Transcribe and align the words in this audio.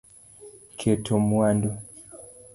Keto 0.79 1.13
mwandu 1.27 1.69